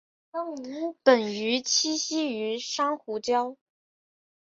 [1.03, 3.55] 本鱼栖息于珊瑚礁。